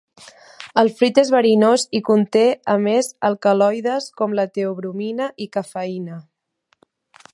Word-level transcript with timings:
El 0.81 0.87
fruit 1.01 1.19
és 1.23 1.29
verinós 1.33 1.83
i 1.99 2.01
conté 2.07 2.41
a 2.75 2.77
més 2.85 3.11
alcaloides 3.29 4.09
com 4.23 4.35
la 4.41 4.47
teobromina 4.57 5.29
i 5.47 5.49
cafeïna. 5.59 6.19